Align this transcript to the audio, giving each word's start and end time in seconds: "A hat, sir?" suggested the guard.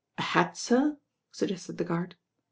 "A 0.17 0.23
hat, 0.23 0.57
sir?" 0.57 0.97
suggested 1.31 1.77
the 1.77 1.83
guard. 1.83 2.15